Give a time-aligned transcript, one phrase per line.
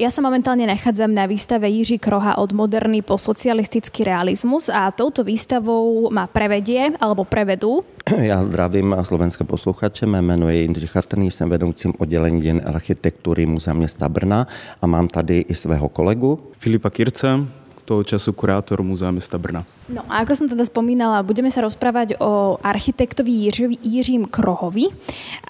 [0.00, 5.20] Ja sa momentálne nachádzam na výstave Jiří Kroha od moderný po socialistický realizmus a touto
[5.20, 11.50] výstavou ma prevedie alebo prevedú Já zdravím slovenské posluchače, mé jméno je Jindřich Chatrný, jsem
[11.50, 14.46] vedoucím oddělení děn architektury Muzea města Brna
[14.82, 16.40] a mám tady i svého kolegu.
[16.58, 17.44] Filipa Kirce,
[17.84, 19.66] toho času kurátor Muzea mesta Brna.
[19.90, 24.86] No a ako som teda spomínala, budeme sa rozprávať o architektovi Jiří, Jiřím Krohovi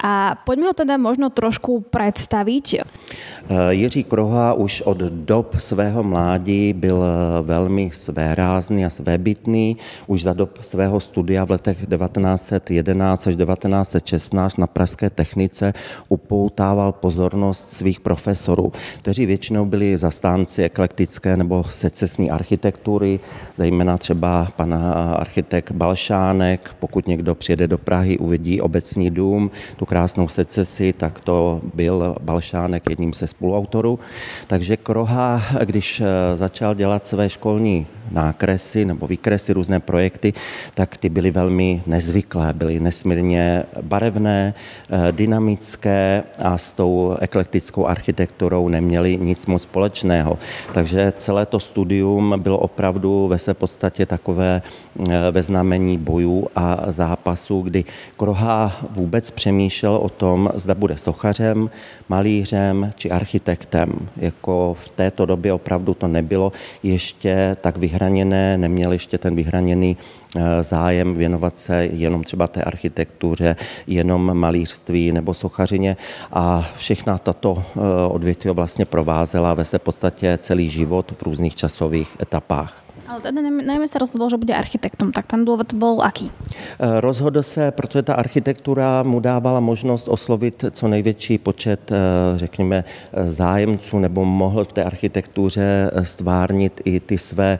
[0.01, 2.81] a poďme ho teda možno trošku představit.
[2.81, 7.03] Eh, Jiří Kroha už od dob svého mládí byl
[7.41, 9.77] velmi svérázný a svébytný.
[10.07, 15.73] Už za dob svého studia v letech 1911 až 1916 na Pražské technice
[16.09, 18.73] upoutával pozornost svých profesorů,
[19.05, 23.19] kteří většinou byli zastánci eklektické nebo secesní architektury,
[23.57, 24.73] zejména třeba pan
[25.15, 31.61] architekt Balšánek, pokud někdo přijede do Prahy, uvidí obecní dům, tu krásnou secesi, tak to
[31.73, 33.99] byl Balšánek jedním ze spoluautorů.
[34.47, 40.33] Takže Kroha, když eh, začal dělat své školní nákresy nebo výkresy, různé projekty,
[40.73, 44.53] tak ty byly velmi nezvyklé, byly nesmírně barevné,
[44.89, 50.37] eh, dynamické a s tou eklektickou architekturou neměly nic moc společného.
[50.73, 54.61] Takže celé to studium bylo opravdu ve své podstatě takové
[55.09, 57.83] eh, ve znamení bojů a zápasů, kdy
[58.17, 61.69] Kroha vůbec přemýšlel o tom, zda bude sochařem,
[62.09, 63.89] malířem či architektem.
[64.17, 66.51] Jako v této době opravdu to nebylo
[66.83, 73.55] ještě tak vyhraněné, neměl ještě ten vyhraněný eh, zájem věnovat se jenom třeba té architektuře,
[73.87, 75.97] jenom malířství nebo sochařině
[76.31, 82.17] a všechna tato eh, odvětví vlastně provázela ve se podstatě celý život v různých časových
[82.21, 82.80] etapách.
[83.11, 86.31] Ale teda najmä sa rozhodol, že bude architektom, tak ten důvod byl aký?
[86.31, 91.95] Eh, rozhodl se, protože ta architektura mu dávala možnost oslovit co největší počet, eh,
[92.35, 97.59] řekněme, eh, zájemců, nebo mohl v té architektuře stvárnit i ty své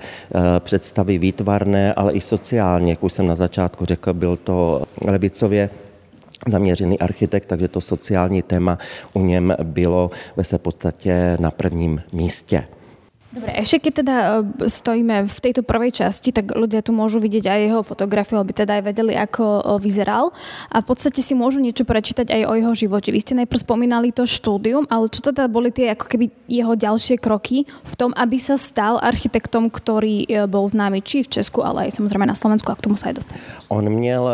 [0.59, 5.69] představy výtvarné, ale i sociálně, jak už jsem na začátku řekl, byl to levicově
[6.47, 8.77] zaměřený architekt, takže to sociální téma
[9.13, 12.63] u něm bylo ve své podstatě na prvním místě.
[13.31, 14.29] Dobre, ešte keď teda e,
[14.67, 18.75] stojíme v tejto prvej časti, tak ľudia tu môžu vidieť aj jeho fotografiu, aby teda
[18.75, 20.35] aj vedeli, ako e, vyzeral.
[20.67, 23.07] A v podstate si môžu niečo prečítať aj o jeho živote.
[23.07, 27.15] Vy ste najprv spomínali to štúdium, ale čo teda boli tie ako keby jeho ďalšie
[27.23, 31.87] kroky v tom, aby sa stal architektom, ktorý e, bol známy či v Česku, ale
[31.87, 33.39] aj samozrejme na Slovensku a k tomu sa aj dostane.
[33.71, 34.27] On měl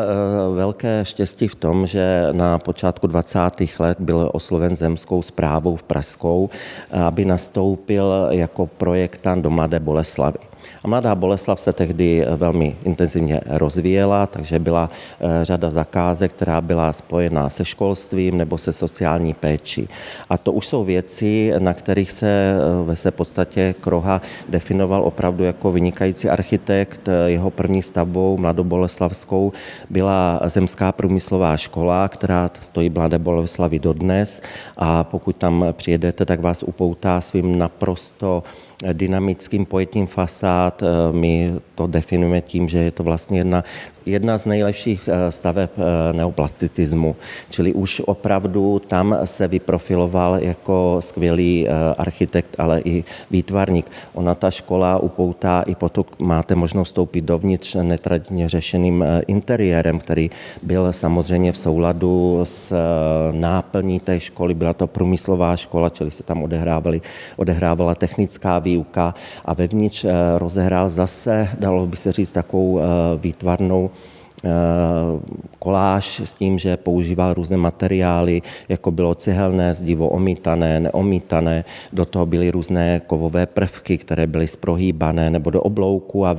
[0.58, 3.40] velké štěstí v tom, že na počátku 20.
[3.80, 6.50] let byl osloven zemskou zprávou v Pražskou,
[6.92, 10.40] aby nastoupil jako projektant do Mladé Boleslavy.
[10.84, 16.94] A Mladá Boleslav se tehdy velmi intenzivně rozvíjela, takže byla eh, řada zakázek, která byla
[16.94, 19.88] spojená se školstvím nebo se sociální péči.
[20.30, 25.44] A to už jsou věci, na kterých se eh, ve své podstatě Kroha definoval opravdu
[25.44, 27.10] jako vynikající architekt.
[27.26, 29.52] Jeho první stavbou mladoboleslavskou
[29.90, 34.42] byla zemská průmyslová škola, která stojí Mladé Boleslavy dodnes
[34.78, 38.44] a pokud tam přijedete, tak vás upoutá svým naprosto
[38.94, 40.84] dynamickým pojetím fasád.
[40.84, 43.64] Eh, my to definujeme tím, že je to vlastně jedna,
[44.06, 47.16] jedna z nejlepších eh, staveb eh, neoplastitismu.
[47.50, 51.68] Čili už opravdu tam se vyprofiloval jako skvělý
[51.98, 53.92] architekt, ale i výtvarník.
[54.14, 60.30] Ona ta škola upoutá i potom máte možnost vstoupit dovnitř netradně řešeným interiérem, který
[60.64, 62.74] byl samozřejmě v souladu s
[63.32, 64.54] náplní té školy.
[64.54, 67.02] Byla to průmyslová škola, čili se tam odehrávaly,
[67.38, 72.84] odehrávala technická výuka a vevnitř eh, rozehrál zase, dalo by se říct, takovou eh,
[73.24, 74.50] výtvarnou eh,
[75.60, 81.64] koláž s tím, že používal různé materiály, jako bylo cihelné zdivo, omítané, neomítané.
[81.94, 86.36] Do toho byly různé kovové prvky, které byly sprohýbané nebo do oblouku a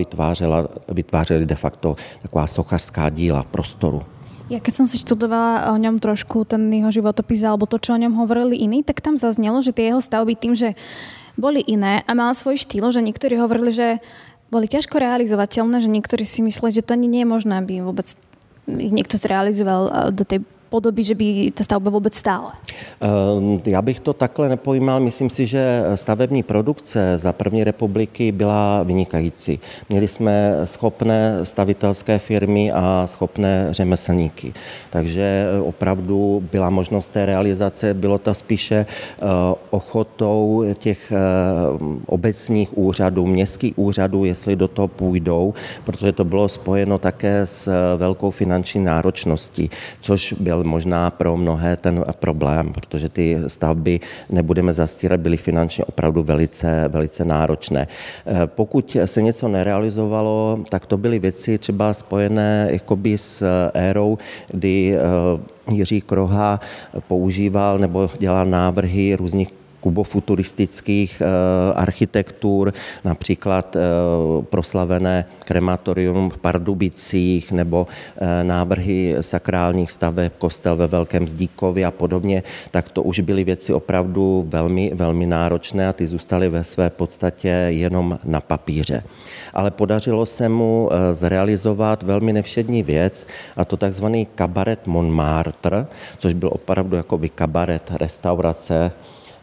[0.88, 4.02] vytvářely de facto taková sochařská díla prostoru.
[4.48, 8.00] Ja keď som si študovala o ňom trošku, ten jeho životopis alebo to, čo o
[8.00, 10.72] ňom hovorili iní, tak tam zaznelo, že tie jeho stavby tým, že
[11.38, 13.88] boli iné a mal svoj štýl, že niektorí hovorili, že
[14.50, 18.10] boli ťažko realizovateľné, že niektorí si mysleli, že to ani nie je možné, aby vôbec
[18.66, 22.52] niekto zrealizoval do tej podoby, že by ta stavba vůbec stála?
[23.00, 25.00] Ehm, já bych to takhle nepojímal.
[25.00, 29.60] Myslím si, že stavební produkce za první republiky byla vynikající.
[29.88, 34.52] Měli jsme schopné stavitelské firmy a schopné řemeslníky.
[34.90, 37.94] Takže opravdu byla možnost té realizace.
[37.94, 39.24] Bylo to spíše eh,
[39.70, 41.18] ochotou těch eh,
[42.06, 45.54] obecních úřadů, městských úřadů, jestli do toho půjdou,
[45.84, 49.70] protože to bylo spojeno také s velkou finanční náročností,
[50.00, 54.00] což byl byl možná pro mnohé ten problém, protože ty stavby,
[54.30, 57.86] nebudeme zastírat, byly finančně opravdu velice, velice náročné.
[58.46, 64.18] Pokud se něco nerealizovalo, tak to byly věci třeba spojené jakoby s érou,
[64.50, 64.96] kdy
[65.72, 66.60] Jiří Kroha
[67.06, 69.48] používal nebo dělal návrhy různých
[69.80, 71.26] kubofuturistických eh,
[71.74, 72.72] architektur,
[73.04, 73.80] například eh,
[74.42, 82.42] proslavené krematorium v Pardubicích nebo eh, návrhy sakrálních staveb, kostel ve Velkém Zdíkově a podobně,
[82.70, 87.48] tak to už byly věci opravdu velmi, velmi náročné a ty zůstaly ve své podstatě
[87.68, 89.02] jenom na papíře.
[89.54, 93.26] Ale podařilo se mu zrealizovat velmi nevšední věc
[93.56, 95.86] a to takzvaný kabaret Montmartre,
[96.18, 98.92] což byl opravdu jakoby kabaret, restaurace,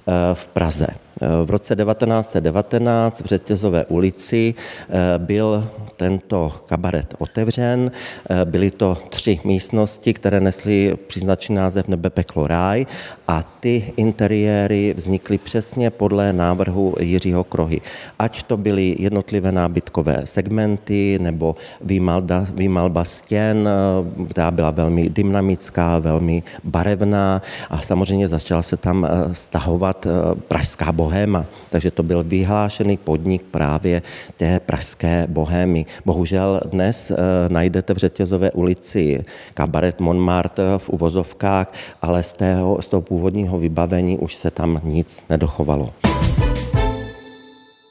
[0.08, 1.05] v Praze.
[1.22, 7.92] V roce 1919 v Řetězové ulici eh, byl tento kabaret otevřen.
[8.30, 12.86] Eh, byly to tři místnosti, které nesly příznačný název Nebe, peklo, ráj
[13.28, 17.82] a ty interiéry vznikly přesně podle návrhu Jiřího Krohy.
[18.20, 26.00] Ať to byly jednotlivé nábytkové segmenty nebo výmalba, výmalba stěn, eh, která byla velmi dynamická,
[26.00, 30.08] velmi barevná a samozřejmě začala se tam stahovat
[30.48, 31.46] pražská bohéma.
[31.70, 34.02] Takže to byl vyhlášený podnik právě
[34.38, 35.86] té pražské bohémy.
[36.06, 37.16] Bohužel dnes eh,
[37.50, 39.22] najdete v Řetězové ulici
[39.54, 45.26] kabaret Montmartre v uvozovkách, ale z, tého, z toho původního vybavení už se tam nic
[45.30, 45.94] nedochovalo.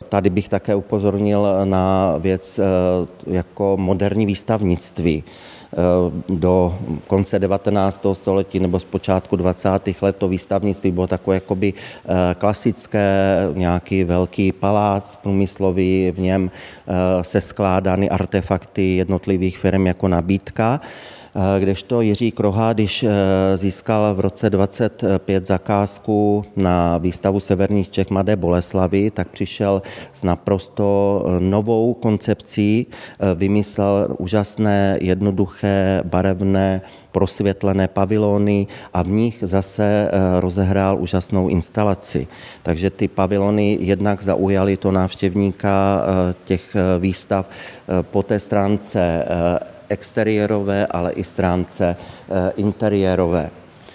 [0.09, 2.65] Tady bych také upozornil na věc eh,
[3.31, 5.25] jako moderní výstavnictví.
[5.75, 8.15] Eh, do konce 19.
[8.15, 10.03] století nebo z počátku 20.
[10.03, 17.25] let to výstavnictví bylo takové jakoby eh, klasické, nějaký velký palác průmyslový, v něm eh,
[17.25, 20.81] se skládány artefakty jednotlivých firm jako nabídka.
[21.37, 23.11] Eh, kdežto Jiří Kroha, když eh,
[23.57, 29.83] získal v roce 25 zakázku na výstavu Severních Čech Mladé Boleslavy, tak přišel
[30.13, 30.87] s naprosto
[31.27, 32.87] eh, novou koncepcí,
[33.35, 36.81] vymyslel úžasné, jednoduché, barevné,
[37.13, 40.11] prosvětlené pavilony a v nich zase
[40.41, 42.27] rozehrál úžasnou instalaci.
[42.63, 46.03] Takže ty pavilony jednak zaujaly to návštěvníka
[46.45, 47.49] těch výstav
[48.11, 49.25] po té stránce
[49.89, 53.51] exteriérové, ale i stránce eh, interiérové.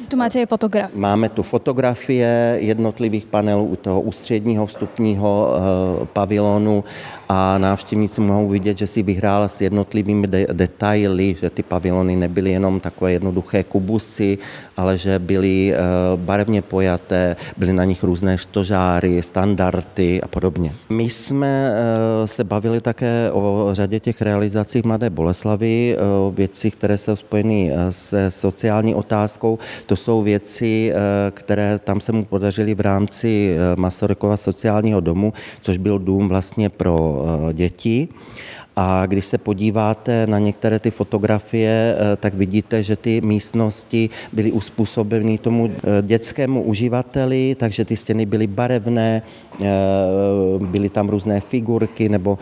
[0.09, 0.99] Tu máte fotografie.
[0.99, 6.83] Máme tu fotografie jednotlivých panelů u toho ústředního vstupního e, pavilonu
[7.29, 12.51] a návštěvníci mohou vidět, že si vyhrál s jednotlivými de- detaily, že ty pavilony nebyly
[12.51, 14.37] jenom takové jednoduché kubusy,
[14.77, 15.77] ale že byly e,
[16.15, 20.73] barevně pojaté, byly na nich různé štožáry, standardy a podobně.
[20.89, 25.97] My jsme e, se bavili také o řadě těch realizací Mladé Boleslavy,
[26.33, 29.59] věci, které jsou spojeny se sociální otázkou.
[29.85, 35.33] To jsou věci, eh, které tam se mu podařily v rámci eh, Masarykova sociálního domu,
[35.61, 38.07] což byl dům vlastně pro eh, děti.
[38.81, 45.37] A když se podíváte na některé ty fotografie, tak vidíte, že ty místnosti byly uspůsobeny
[45.37, 45.71] tomu
[46.01, 49.21] dětskému uživateli, takže ty stěny byly barevné,
[50.57, 52.37] byly tam různé figurky nebo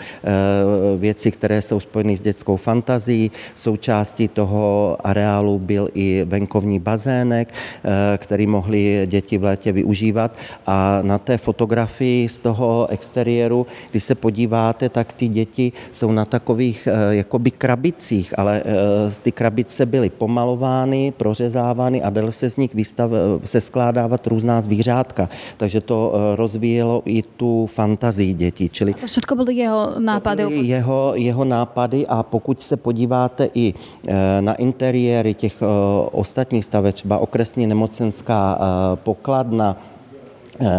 [0.97, 3.31] věci, které jsou spojeny s dětskou fantazí.
[3.55, 10.37] Součástí toho areálu byl i venkovní bazének, eh, který mohli děti v létě využívat.
[10.67, 16.26] A na té fotografii z toho exteriéru, když se podíváte, tak ty děti jsou na
[16.29, 22.57] takových eh, jakoby krabicích, ale eh, ty krabice byly pomalovány, prořezávány a dal se z
[22.57, 23.11] nich výstav,
[23.45, 25.29] se skládávat různá zvířátka.
[25.57, 28.69] Takže to rozvíjelo i tu fantazii dětí.
[28.69, 30.45] Čili a to všechno byly jeho nápady?
[30.45, 33.73] Byly jeho, jeho nápady a pokud se podíváte i
[34.41, 35.63] na interiéry těch
[36.11, 39.96] ostatních staveb, třeba okresní nemocenská eh, pokladna eh,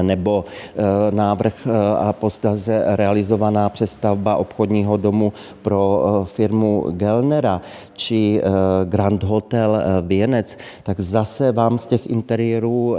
[0.02, 1.66] nebo eh, návrh
[1.98, 5.32] a postáze realizovaná přestavba obchodního domu
[5.62, 7.60] pro firmu Gelnera
[7.92, 8.40] či
[8.84, 12.96] Grand Hotel Věnec, tak zase vám z těch interiérů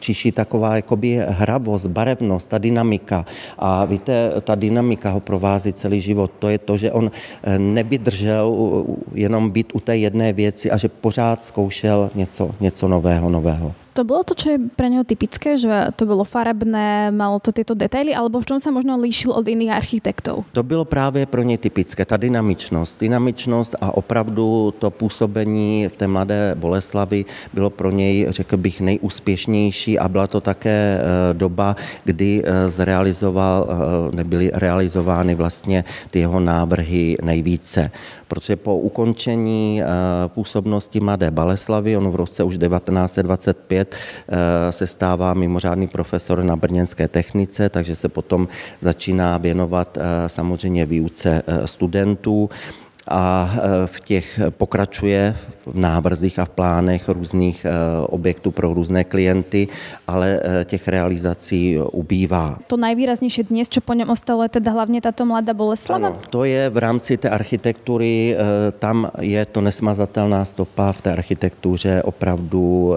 [0.00, 3.24] čiší taková jakoby hravost, barevnost, ta dynamika.
[3.58, 6.30] A víte, ta dynamika ho provází celý život.
[6.38, 7.10] To je to, že on
[7.58, 8.56] nevydržel
[9.14, 13.74] jenom být u té jedné věci a že pořád zkoušel něco, něco nového, nového.
[13.98, 17.74] To bylo to, čo je pre něho typické, že to bylo farebné, malo to tyto
[17.74, 20.46] detaily, alebo v čom se možno líšil od jiných architektů?
[20.54, 23.00] To bylo právě pro něj typické, ta dynamičnost.
[23.00, 29.98] Dynamičnost a opravdu to působení v té mladé Boleslavi bylo pro něj, řekl bych, nejúspěšnější
[29.98, 36.40] a byla to také eh, doba, kdy eh, zrealizoval, eh, nebyly realizovány vlastně ty jeho
[36.40, 37.90] návrhy nejvíce.
[38.28, 39.82] Protože po ukončení
[40.26, 43.87] působnosti mladé Baleslavy, on v roce už 1925
[44.70, 48.48] se stává mimořádný profesor na brněnské technice, takže se potom
[48.80, 52.50] začíná věnovat samozřejmě výuce studentů.
[53.10, 53.54] A
[53.86, 55.36] v těch pokračuje
[55.72, 57.70] v návrzích a v plánech různých e,
[58.06, 59.68] objektů pro různé klienty,
[60.08, 62.58] ale e, těch realizací ubývá.
[62.66, 66.06] To nejvýraznější dnes, co po něm ostalo, je teda hlavně tato mladá Boleslava?
[66.06, 68.36] Ano, to je v rámci té architektury,
[68.78, 72.96] tam je to nesmazatelná stopa v té architektuře opravdu,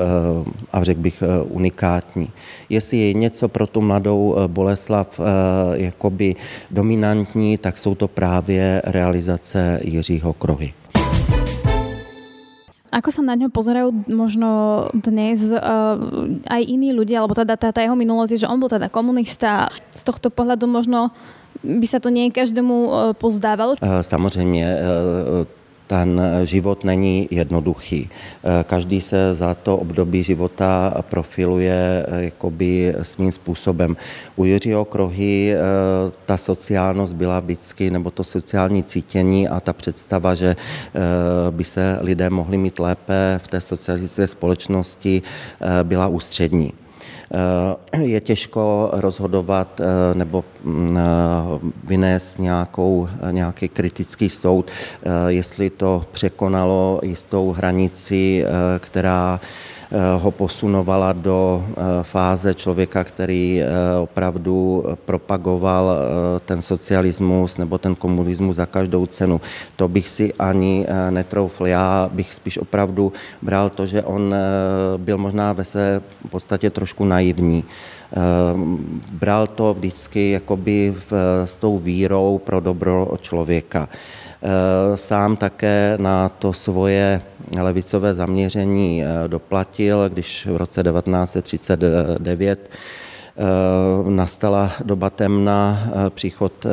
[0.74, 2.30] a řekl bych, unikátní.
[2.70, 5.20] Jestli je něco pro tu mladou Boleslav
[5.74, 6.36] jakoby
[6.72, 10.74] dominantní, tak jsou to právě realizace Jiřího Krohy.
[12.91, 14.50] Ako sa na ňo pozerajú možno
[14.91, 15.95] dnes uh,
[16.51, 19.71] aj iní ľudia, alebo teda tá, tá jeho minulosť, že on bol teda komunista.
[19.95, 21.15] Z tohto pohľadu možno
[21.63, 23.79] by sa to nie každému uh, pozdávalo?
[23.79, 24.67] Uh, samozřejmě.
[25.91, 28.10] Ten život není jednoduchý.
[28.10, 33.98] Eh, každý se za to období života profiluje eh, jakoby svým způsobem.
[34.36, 35.60] U Jiřího Krohy eh,
[36.25, 40.55] ta sociálnost byla vždycky, nebo to sociální cítění a ta představa, že
[41.50, 45.21] by se lidé mohli mít lépe v té socialistické společnosti,
[45.83, 46.74] byla ústřední.
[47.33, 51.01] Eh, je těžko rozhodovat eh, nebo mm, eh,
[51.83, 54.71] vynést nějakou, nějaký kritický soud,
[55.27, 58.45] jestli to překonalo jistou hranici,
[58.79, 59.39] která
[59.91, 63.67] ho posunovala do eh, fáze člověka, který eh,
[64.00, 69.41] opravdu propagoval eh, ten socialismus nebo ten komunismus za každou cenu.
[69.75, 71.67] To bych si ani netroufl.
[71.67, 74.36] Já bych spíš opravdu bral to, že on
[74.98, 77.63] byl možná ve své podstatě trošku naivní
[79.12, 80.95] bral to vždycky jakoby
[81.45, 83.89] s tou vírou pro dobro člověka.
[84.43, 87.21] Eh, sám také na to svoje
[87.60, 93.00] levicové zaměření eh, doplatil, když v roce 1939 Eh,
[94.09, 96.69] nastala doba temna, eh, příchod eh,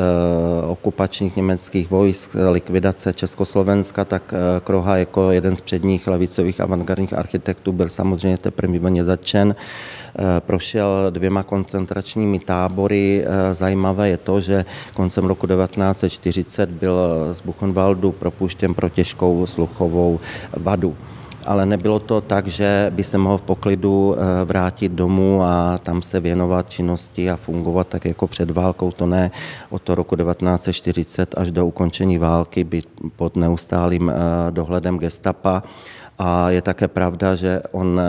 [0.66, 4.34] okupačních německých vojsk, likvidace Československa, tak
[4.64, 9.54] Kroha jako jeden z předních levicových avantgardních architektů byl samozřejmě teprve začen.
[10.38, 13.24] Prošel dvěma koncentračními tábory.
[13.52, 20.20] Zajímavé je to, že koncem roku 1940 byl z Buchenwaldu propuštěn pro těžkou sluchovou
[20.56, 20.96] vadu
[21.48, 26.02] ale nebylo to tak, že by se mohl v poklidu eh, vrátit domů a tam
[26.02, 28.90] se věnovat činnosti a fungovat tak jako před válkou.
[28.92, 29.30] To ne
[29.70, 34.14] od toho roku 1940 až do ukončení války být pod neustálým eh,
[34.50, 35.62] dohledem gestapa.
[36.18, 38.04] A je také pravda, že on eh,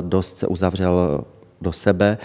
[0.00, 1.24] dost se uzavřel
[1.60, 2.18] do sebe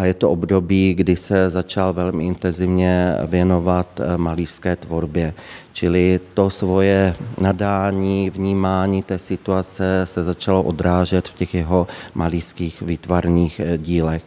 [0.00, 5.34] a je to období, kdy se začal velmi intenzivně věnovat eh, malířské tvorbě.
[5.72, 13.60] Čili to svoje nadání, vnímání té situace se začalo odrážet v těch jeho malířských výtvarných
[13.60, 14.22] eh, dílech.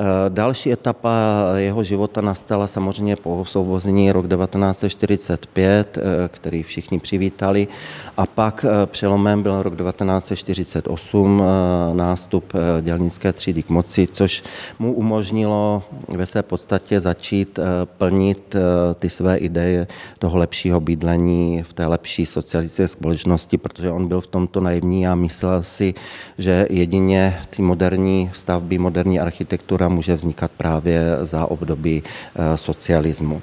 [0.00, 1.12] Eh, další etapa
[1.56, 7.68] jeho života nastala samozřejmě po osvobození rok 1945, eh, který všichni přivítali,
[8.16, 11.42] a pak eh, přelomem byl rok 1948,
[11.92, 14.42] nástup dělnické třídy k moci, což
[14.78, 18.56] mu umožnilo ve své podstatě začít plnit
[18.98, 19.86] ty své ideje
[20.18, 25.14] toho lepšího bydlení v té lepší socialistické společnosti, protože on byl v tomto naivní a
[25.14, 25.94] myslel si,
[26.38, 33.42] že jedině ty moderní stavby, moderní architektura může vznikat právě za období eh, socialismu.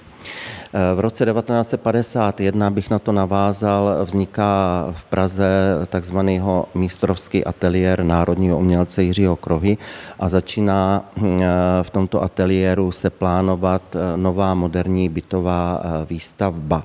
[0.74, 5.48] Eh, v roce 1951 bych na to navázal, vzniká v Praze
[5.88, 9.77] takzvaného mistrovský ateliér národního umělce Jiřího Krohy
[10.20, 11.48] a začíná hm, eh,
[11.84, 16.84] v tomto ateliéru se plánovat nová moderní bytová výstavba,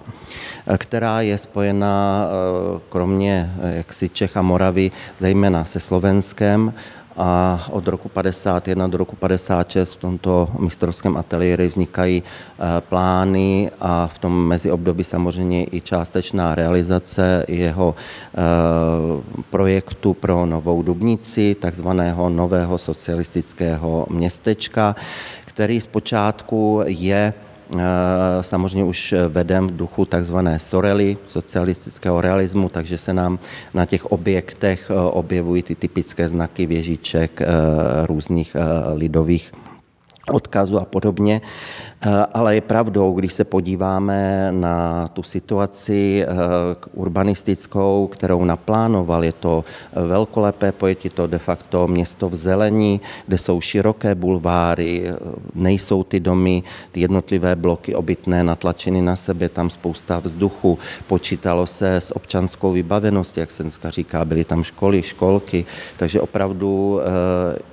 [0.77, 2.29] která je spojená
[2.89, 6.73] kromě jaksi Čech a Moravy zejména se Slovenskem
[7.17, 14.07] a od roku 51 do roku 56 v tomto mistrovském ateliéru vznikají eh, plány a
[14.07, 18.39] v tom meziobdobí samozřejmě i částečná realizace jeho eh,
[19.51, 24.97] projektu pro Novou Dubnici, takzvaného nového socialistického městečka,
[25.45, 27.35] který zpočátku je
[28.41, 33.39] samozřejmě už vedem v duchu takzvané sorely, socialistického realismu, takže se nám
[33.75, 37.41] na těch objektech objevují ty typické znaky věžiček
[38.07, 38.57] různých
[38.95, 39.53] lidových
[40.31, 41.41] odkazu a podobně.
[42.07, 46.35] Eh, ale je pravdou, když se podíváme na tu situaci eh,
[46.95, 53.61] urbanistickou, kterou naplánoval, je to velkolepé pojetí, to de facto město v zelení, kde jsou
[53.61, 55.15] široké bulváry, eh,
[55.55, 56.63] nejsou ty domy,
[56.93, 63.41] ty jednotlivé bloky obytné natlačeny na sebe, tam spousta vzduchu, počítalo se s občanskou vybaveností,
[63.41, 65.65] jak se dneska říká, byly tam školy, školky,
[65.97, 67.01] takže opravdu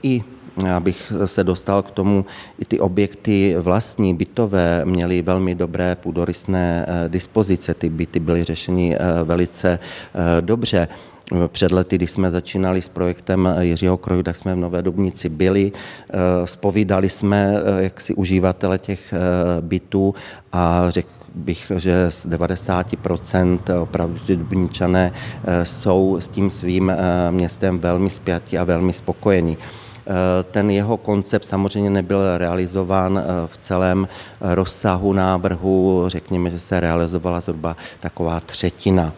[0.03, 0.23] i
[0.67, 2.25] abych se dostal k tomu,
[2.59, 7.73] i ty objekty vlastní, bytové, měly velmi dobré půdorysné eh, dispozice.
[7.73, 10.87] Ty byty byly řešeny eh, velice eh, dobře.
[11.47, 15.71] Před lety, když jsme začínali s projektem Jiřího Kroju, tak jsme v Nové Dubnici byli,
[16.45, 19.13] spovídali jsme jaksi uživatele těch
[19.61, 20.15] bytů
[20.51, 25.11] a řekl bych, že z 90% opravdu ty Dubničané
[25.63, 26.93] jsou s tím svým
[27.31, 29.57] městem velmi spjatí a velmi spokojení.
[30.09, 34.07] Eh, ten jeho koncept samozřejmě nebyl realizován eh, v celém
[34.41, 36.03] rozsahu návrhu.
[36.07, 39.13] Řekněme, že se realizovala zhruba taková třetina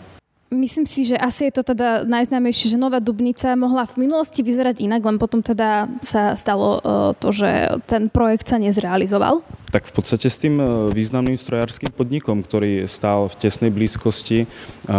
[0.52, 4.84] Myslím si, že asi je to teda najznámejšie, že Nová Dubnica mohla v minulosti vyzerať
[4.84, 9.40] inak, len potom teda sa stalo eh, to, že ten projekt sa nezrealizoval.
[9.72, 10.60] Tak v podstate s tým
[10.92, 14.44] významným strojárským podnikom, ktorý stál v tesnej blízkosti,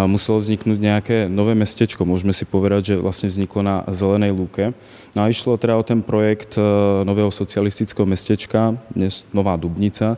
[0.08, 2.08] muselo vzniknúť nejaké nové mestečko.
[2.08, 4.72] Môžeme si povedať, že vlastne vzniklo na Zelenej lúke.
[5.12, 6.56] No a išlo teda o ten projekt
[7.04, 10.16] nového socialistického mestečka, dnes Nová Dubnica,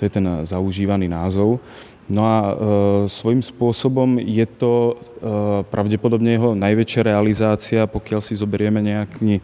[0.00, 1.60] to je ten zaužívaný názov.
[2.10, 2.52] No a e,
[3.06, 4.94] svojím spôsobom je to e,
[5.70, 9.42] pravdepodobne jeho najväčšia realizácia, pokiaľ si zoberieme nejaký, e,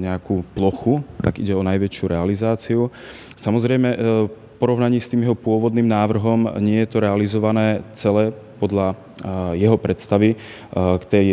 [0.00, 2.88] nejakú plochu, tak ide o najväčšiu realizáciu.
[3.36, 3.88] Samozrejme,
[4.24, 8.96] v porovnaní s tým jeho pôvodným návrhom nie je to realizované celé podľa
[9.58, 10.38] jeho predstavy
[10.72, 11.26] k tej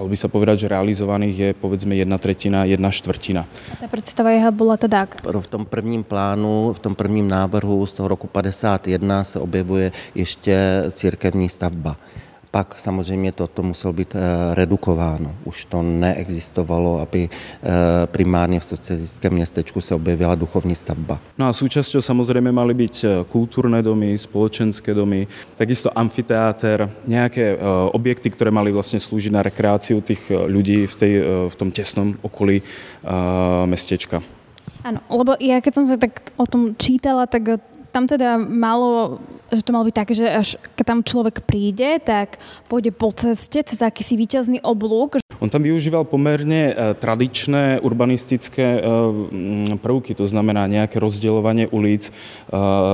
[0.00, 3.44] dalo by sa povedať, že realizovaných je povedzme jedna tretina, jedna štvrtina.
[3.44, 7.92] A ta představa jeho byla teda V tom prvním plánu, v tom prvním návrhu z
[7.92, 11.96] toho roku 51 se objevuje ještě církevní stavba.
[12.50, 15.34] Pak samozřejmě toto muselo být eh, redukováno.
[15.44, 21.20] Už to neexistovalo, aby eh, primárně v socialistickém městečku se objevila duchovní stavba.
[21.38, 25.26] No a súčasťou samozřejmě mali být eh, kulturné domy, spoločenské domy,
[25.56, 27.58] takisto amfiteáter, nějaké
[27.92, 32.62] objekty, které mali vlastně sloužit na rekreáciu těch lidí v, tej, v tom těsnom okolí
[33.66, 34.22] městečka.
[34.84, 39.18] Áno, lebo ja keď som sa tak o tom čítala, tak tam teda malo,
[39.50, 40.48] že to malo byť také, že až
[40.78, 42.38] keď tam človek príde, tak
[42.70, 45.18] pôjde po ceste cez akýsi víťazný oblúk.
[45.40, 52.08] On tam využíval pomerne eh, tradičné urbanistické eh, mm, prvky, to znamená nejaké rozdělovanie ulic
[52.08, 52.14] eh,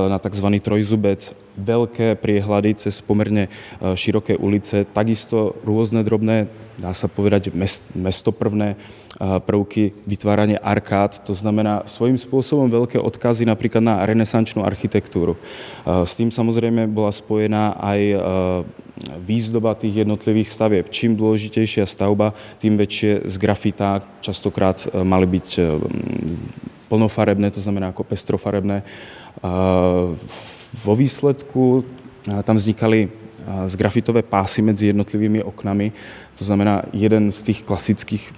[0.09, 0.49] na tzv.
[0.63, 1.21] trojzubec,
[1.57, 3.49] veľké priehlady cez pomerne
[3.81, 7.51] široké ulice, takisto rôzne drobné, dá sa povedať,
[7.97, 8.77] mestoprvné
[9.17, 15.41] prvky vytvárania arkád, to znamená svojím spôsobom veľké odkazy napríklad na renesančnú architektúru.
[15.89, 18.01] S tým samozrejme bola spojená aj
[19.25, 20.87] výzdoba tých jednotlivých stavieb.
[20.93, 25.49] Čím dôležitejšia stavba, tým väčšie z grafita častokrát mali byť
[26.93, 28.85] plnofarebné, to znamená ako pestrofarebné.
[30.85, 31.89] Vo výsledku
[32.45, 32.57] tam
[33.47, 35.93] vznikali zgrafitové pásy mezi jednotlivými oknami.
[36.39, 38.33] To znamená jeden z těch klasických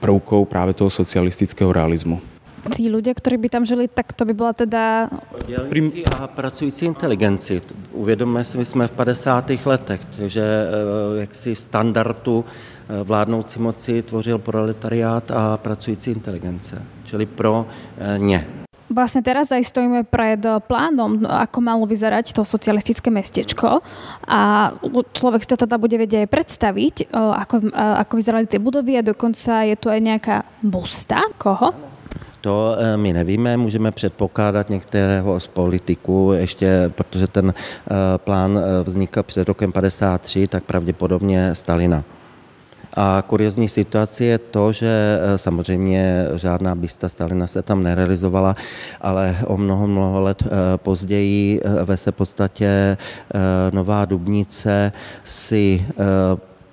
[0.00, 2.20] prvků právě toho socialistického realismu.
[2.66, 5.10] Tí ľudia, ktorí by tam žili, tak to by byla teda...
[5.46, 7.62] Dělníky a pracující inteligenci.
[7.92, 9.50] Uvědomme si, my jsme v 50.
[9.64, 17.66] letech, takže eh, jaksi standardu eh, vládnoucí moci tvořil proletariát a pracující inteligence, čili pro
[17.98, 18.65] eh, ně.
[18.96, 23.84] Vlastne teraz aj stojíme pred plánom, no, ako malo vyzerať to socialistické mestečko
[24.24, 24.72] a
[25.12, 29.68] človek si to teda bude vedieť aj predstaviť, ako, ako vyzerali tie budovy a dokonca
[29.68, 31.20] je tu aj nejaká busta.
[31.36, 31.76] Koho?
[32.40, 37.54] To my nevíme, můžeme předpokládat některého z politiků, ještě protože ten
[38.16, 42.04] plán vznikl před rokem 53, tak pravděpodobně Stalina.
[42.96, 48.56] A kuriozní situace je to, že eh, samozřejmě žádná bysta Stalina se tam nerealizovala,
[49.00, 52.96] ale o mnoho, mnoho let eh, později eh, ve se podstatě
[53.72, 54.92] Nová Dubnice
[55.24, 55.84] si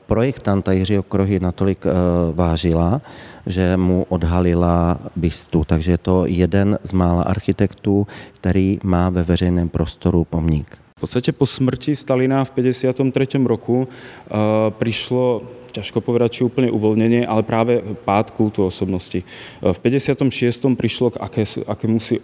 [0.08, 1.86] projektanta Jiřího Krohy natolik
[2.34, 3.02] vážila,
[3.46, 5.64] že mu odhalila bystu.
[5.64, 10.78] Takže je to jeden z mála architektů, který má ve veřejném prostoru pomník.
[10.98, 13.28] V podstatě po smrti Stalina v 53.
[13.46, 14.38] roku uh,
[14.70, 15.42] přišlo
[15.74, 19.26] ťažko povedať, či úplne uvoľnenie, ale práve pád kultu osobnosti.
[19.60, 20.30] V 56.
[20.78, 22.22] prišlo k aké, akémusi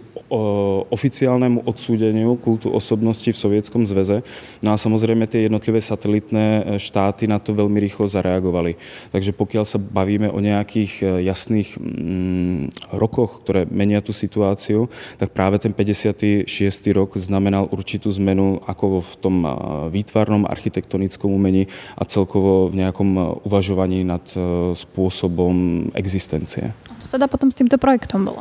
[0.90, 4.22] oficiálnemu odsúdeniu kultu osobnosti v Sovietskom zveze.
[4.62, 8.78] No a samozrejme tie jednotlivé satelitné štáty na to veľmi rýchlo zareagovali.
[9.10, 14.86] Takže pokiaľ sa bavíme o nejakých jasných mm, rokoch, ktoré menia tú situáciu,
[15.18, 16.46] tak práve ten 56.
[16.94, 19.36] rok znamenal určitú zmenu ako v tom
[19.90, 21.66] výtvarnom architektonickom umení
[21.98, 24.24] a celkovo v nejakom uvažovaní nad
[24.76, 26.72] spôsobom existencie.
[26.88, 28.40] A čo teda potom s týmto projektom bolo?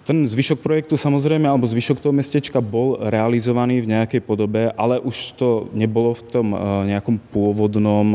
[0.00, 5.38] Ten zvyšok projektu samozrejme, alebo zvyšok toho mestečka bol realizovaný v nejakej podobe, ale už
[5.38, 6.46] to nebolo v tom
[6.88, 8.06] nejakom pôvodnom,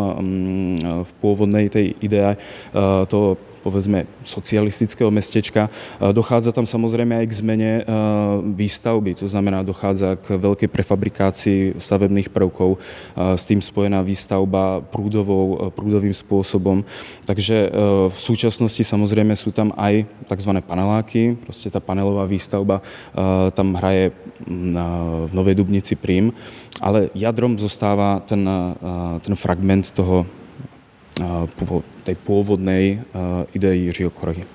[1.08, 2.36] v pôvodnej tej idei
[3.08, 5.73] toho povedzme socialistického mestečka.
[5.97, 7.71] Dochádza tam samozrejme aj k zmene
[8.54, 12.78] výstavby, to znamená dochádza k veľkej prefabrikácii stavebných prvkov,
[13.17, 16.86] s tým spojená výstavba prúdovou, prúdovým spôsobom.
[17.25, 17.73] Takže
[18.13, 20.51] v súčasnosti samozrejme sú tam aj tzv.
[20.62, 22.86] paneláky, proste tá panelová výstavba
[23.58, 24.13] tam hraje
[24.45, 26.30] v Novej Dubnici prím,
[26.78, 28.45] ale jadrom zostáva ten,
[29.25, 30.30] ten fragment toho
[32.05, 33.01] tej pôvodnej
[33.57, 34.54] idei Jiřího Korehy.